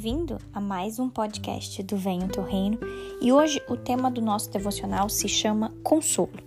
[0.00, 2.78] bem-vindo a mais um podcast do Venho Teu Reino
[3.20, 6.38] e hoje o tema do nosso devocional se chama Consolo.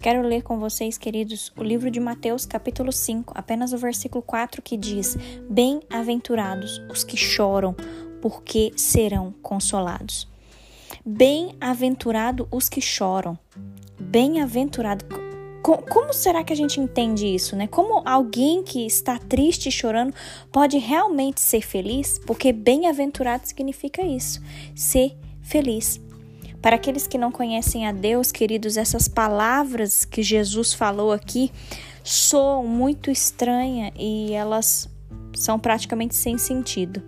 [0.00, 4.62] Quero ler com vocês, queridos, o livro de Mateus, capítulo 5, apenas o versículo 4
[4.62, 5.16] que diz:
[5.50, 7.74] Bem-aventurados os que choram,
[8.20, 10.28] porque serão consolados.
[11.04, 13.36] Bem-aventurado os que choram.
[13.98, 15.04] Bem-aventurado
[15.62, 17.68] como será que a gente entende isso, né?
[17.68, 20.12] Como alguém que está triste e chorando
[20.50, 22.18] pode realmente ser feliz?
[22.26, 24.42] Porque bem-aventurado significa isso,
[24.74, 26.00] ser feliz.
[26.60, 31.50] Para aqueles que não conhecem a Deus, queridos, essas palavras que Jesus falou aqui
[32.02, 34.88] soam muito estranhas e elas
[35.34, 37.02] são praticamente sem sentido,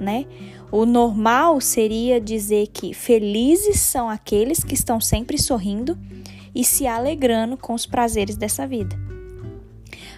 [0.00, 0.26] né?
[0.72, 5.98] O normal seria dizer que felizes são aqueles que estão sempre sorrindo
[6.54, 8.98] e se alegrando com os prazeres dessa vida.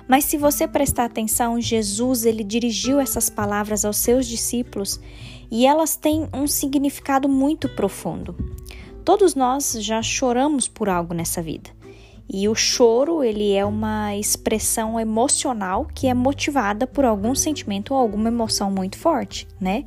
[0.08, 5.00] Mas se você prestar atenção, Jesus ele dirigiu essas palavras aos seus discípulos
[5.50, 8.34] e elas têm um significado muito profundo.
[9.04, 11.70] Todos nós já choramos por algo nessa vida.
[12.32, 18.00] E o choro, ele é uma expressão emocional que é motivada por algum sentimento ou
[18.00, 19.84] alguma emoção muito forte, né?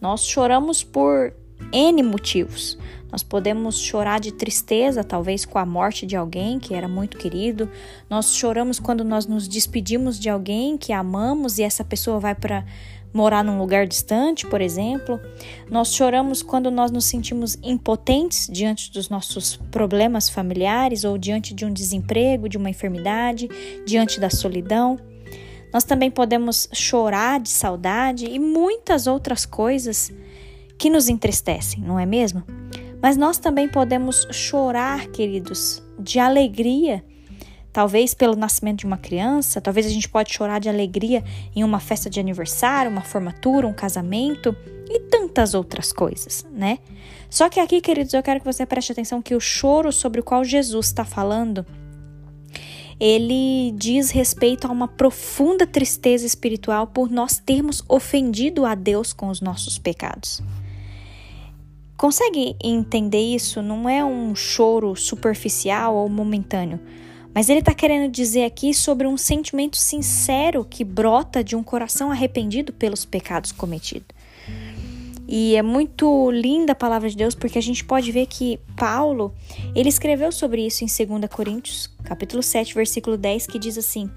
[0.00, 1.32] Nós choramos por
[1.72, 2.78] N motivos.
[3.10, 7.70] Nós podemos chorar de tristeza, talvez com a morte de alguém que era muito querido.
[8.08, 12.66] Nós choramos quando nós nos despedimos de alguém que amamos e essa pessoa vai para
[13.12, 15.18] morar num lugar distante, por exemplo.
[15.70, 21.64] Nós choramos quando nós nos sentimos impotentes diante dos nossos problemas familiares ou diante de
[21.64, 23.48] um desemprego, de uma enfermidade,
[23.86, 24.98] diante da solidão.
[25.72, 30.12] Nós também podemos chorar de saudade e muitas outras coisas
[30.78, 32.44] que nos entristecem, não é mesmo?
[33.02, 37.04] Mas nós também podemos chorar, queridos, de alegria.
[37.72, 41.22] Talvez pelo nascimento de uma criança, talvez a gente pode chorar de alegria
[41.54, 44.56] em uma festa de aniversário, uma formatura, um casamento
[44.88, 46.78] e tantas outras coisas, né?
[47.28, 50.24] Só que aqui, queridos, eu quero que você preste atenção que o choro sobre o
[50.24, 51.64] qual Jesus está falando,
[52.98, 59.28] ele diz respeito a uma profunda tristeza espiritual por nós termos ofendido a Deus com
[59.28, 60.42] os nossos pecados.
[61.98, 63.60] Consegue entender isso?
[63.60, 66.78] Não é um choro superficial ou momentâneo,
[67.34, 72.12] mas ele está querendo dizer aqui sobre um sentimento sincero que brota de um coração
[72.12, 74.16] arrependido pelos pecados cometidos.
[75.26, 79.34] E é muito linda a palavra de Deus porque a gente pode ver que Paulo,
[79.74, 84.08] ele escreveu sobre isso em 2 Coríntios, capítulo 7, versículo 10, que diz assim: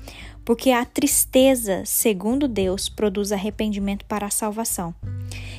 [0.46, 4.94] "Porque a tristeza, segundo Deus, produz arrependimento para a salvação,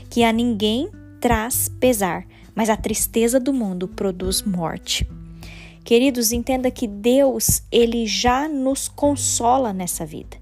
[0.08, 0.88] que a ninguém
[1.22, 5.08] traz pesar, mas a tristeza do mundo produz morte.
[5.84, 10.36] Queridos, entenda que Deus, ele já nos consola nessa vida,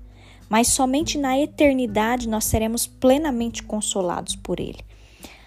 [0.48, 4.78] mas somente na eternidade nós seremos plenamente consolados por ele.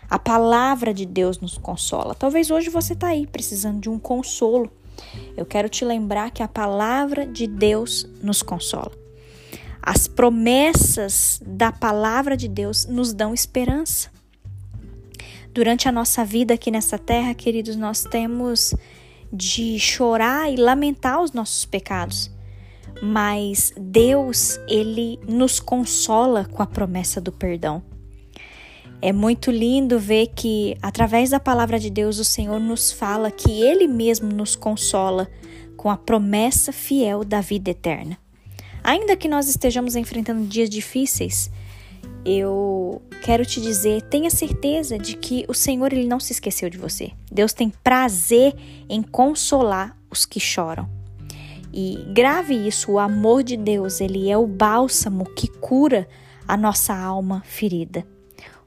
[0.07, 2.13] A palavra de Deus nos consola.
[2.13, 4.72] Talvez hoje você está aí precisando de um consolo.
[5.35, 8.91] Eu quero te lembrar que a palavra de Deus nos consola.
[9.81, 14.13] As promessas da palavra de Deus nos dão esperança.
[15.53, 18.74] Durante a nossa vida aqui nessa terra, queridos, nós temos
[19.31, 22.31] de chorar e lamentar os nossos pecados.
[23.03, 27.84] Mas Deus, ele nos consola com a promessa do perdão.
[29.00, 33.52] É muito lindo ver que, através da palavra de Deus, o Senhor nos fala que
[33.62, 35.30] Ele mesmo nos consola
[35.75, 38.18] com a promessa fiel da vida eterna.
[38.84, 41.52] Ainda que nós estejamos enfrentando dias difíceis,
[42.25, 46.78] eu quero te dizer, tenha certeza de que o Senhor ele não se esqueceu de
[46.78, 47.11] você.
[47.31, 48.53] Deus tem prazer
[48.89, 50.89] em consolar os que choram.
[51.73, 56.07] E grave isso, o amor de Deus, ele é o bálsamo que cura
[56.47, 58.06] a nossa alma ferida.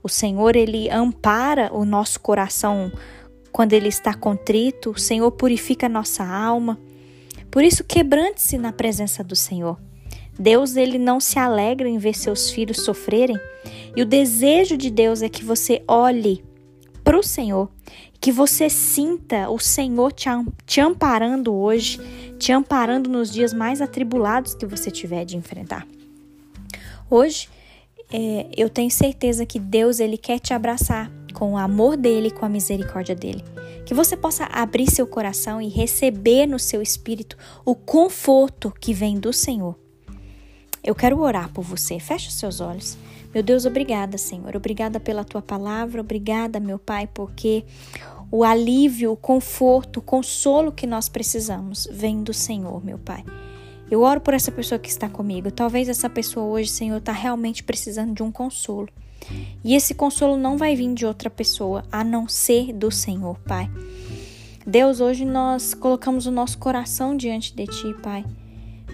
[0.03, 2.91] O Senhor ele ampara o nosso coração
[3.57, 6.79] quando ele está contrito, o Senhor purifica a nossa alma.
[7.51, 9.81] Por isso quebrante-se na presença do Senhor.
[10.39, 13.39] Deus ele não se alegra em ver seus filhos sofrerem,
[13.97, 16.45] e o desejo de Deus é que você olhe
[17.03, 17.71] para o Senhor,
[18.21, 20.29] que você sinta o Senhor te,
[20.67, 22.01] te amparando hoje,
[22.39, 25.87] te amparando nos dias mais atribulados que você tiver de enfrentar.
[27.09, 27.49] Hoje,
[28.13, 32.45] é, eu tenho certeza que Deus ele quer te abraçar com o amor dele, com
[32.45, 33.45] a misericórdia dele.
[33.85, 39.21] Que você possa abrir seu coração e receber no seu espírito o conforto que vem
[39.21, 39.86] do Senhor.
[40.87, 41.99] Eu quero orar por você.
[41.99, 42.97] Feche os seus olhos.
[43.35, 44.55] Meu Deus, obrigada, Senhor.
[44.57, 46.01] Obrigada pela tua palavra.
[46.01, 47.65] Obrigada, meu Pai, porque
[48.31, 53.25] o alívio, o conforto, o consolo que nós precisamos vem do Senhor, meu Pai.
[53.91, 55.51] Eu oro por essa pessoa que está comigo.
[55.51, 58.89] Talvez essa pessoa hoje, Senhor, está realmente precisando de um consolo.
[59.65, 63.69] E esse consolo não vai vir de outra pessoa, a não ser do Senhor, Pai.
[64.65, 68.25] Deus, hoje nós colocamos o nosso coração diante de Ti, Pai,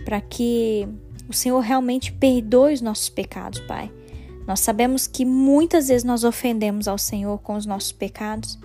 [0.05, 0.89] para que
[1.29, 3.91] o Senhor realmente perdoe os nossos pecados, Pai.
[4.47, 8.59] Nós sabemos que muitas vezes nós ofendemos ao Senhor com os nossos pecados.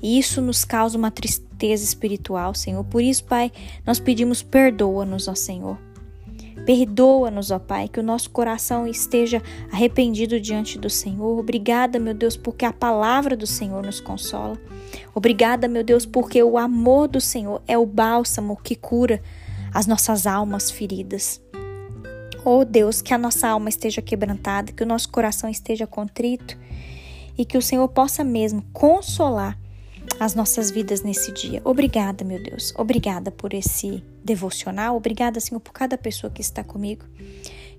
[0.00, 2.84] E isso nos causa uma tristeza espiritual, Senhor.
[2.84, 3.50] Por isso, Pai,
[3.84, 5.76] nós pedimos perdoa-nos, ó Senhor.
[6.64, 9.42] Perdoa-nos, ó Pai, que o nosso coração esteja
[9.72, 11.38] arrependido diante do Senhor.
[11.38, 14.56] Obrigada, meu Deus, porque a palavra do Senhor nos consola.
[15.14, 19.20] Obrigada, meu Deus, porque o amor do Senhor é o bálsamo que cura
[19.74, 21.40] as nossas almas feridas.
[22.44, 26.56] Oh Deus, que a nossa alma esteja quebrantada, que o nosso coração esteja contrito
[27.36, 29.58] e que o Senhor possa mesmo consolar
[30.18, 31.60] as nossas vidas nesse dia.
[31.64, 32.72] Obrigada, meu Deus.
[32.76, 34.96] Obrigada por esse devocional.
[34.96, 37.04] Obrigada, Senhor, por cada pessoa que está comigo.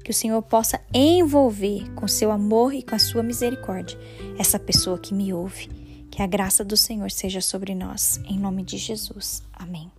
[0.03, 3.99] Que o Senhor possa envolver com seu amor e com a sua misericórdia
[4.37, 5.67] essa pessoa que me ouve.
[6.09, 8.19] Que a graça do Senhor seja sobre nós.
[8.25, 9.43] Em nome de Jesus.
[9.53, 9.98] Amém.